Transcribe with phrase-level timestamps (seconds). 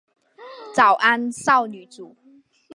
[0.75, 2.15] 早安少女组。